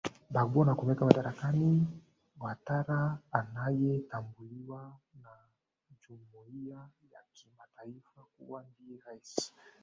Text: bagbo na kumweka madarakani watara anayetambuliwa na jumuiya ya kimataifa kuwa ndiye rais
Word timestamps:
bagbo 0.33 0.59
na 0.65 0.73
kumweka 0.75 1.05
madarakani 1.07 1.87
watara 2.39 3.17
anayetambuliwa 3.31 4.97
na 5.23 5.31
jumuiya 6.01 6.89
ya 7.11 7.21
kimataifa 7.33 8.21
kuwa 8.37 8.63
ndiye 8.63 8.99
rais 9.05 9.49